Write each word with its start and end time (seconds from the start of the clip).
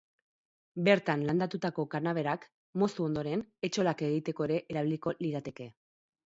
Bertan 0.87 1.25
landatutako 1.29 1.85
kanaberak, 1.91 2.49
moztu 2.85 3.07
ondoren, 3.09 3.45
etxolak 3.71 4.05
egiteko 4.11 4.51
ere 4.51 4.61
erabiliko 4.75 5.17
lirateke. 5.25 5.73